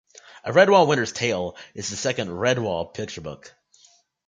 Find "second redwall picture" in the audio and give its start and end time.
1.95-3.21